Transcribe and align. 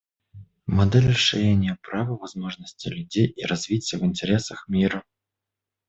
Модель 0.65 1.09
расширения 1.09 1.77
прав 1.83 2.09
и 2.09 2.13
возможностей 2.19 2.89
людей 2.89 3.27
и 3.27 3.45
развития 3.45 3.99
в 3.99 4.03
интересах 4.03 4.67
мира. 4.67 5.03